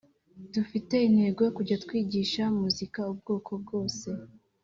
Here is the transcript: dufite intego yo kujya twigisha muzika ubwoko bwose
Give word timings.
dufite 0.53 0.95
intego 1.07 1.39
yo 1.45 1.51
kujya 1.57 1.75
twigisha 1.83 2.43
muzika 2.59 2.99
ubwoko 3.11 3.51
bwose 3.61 4.07